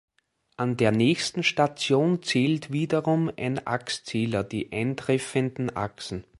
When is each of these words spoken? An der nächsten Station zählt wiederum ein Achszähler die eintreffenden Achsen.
An 0.57 0.77
der 0.77 0.91
nächsten 0.91 1.43
Station 1.43 2.23
zählt 2.23 2.71
wiederum 2.71 3.29
ein 3.37 3.67
Achszähler 3.67 4.43
die 4.43 4.71
eintreffenden 4.71 5.75
Achsen. 5.77 6.23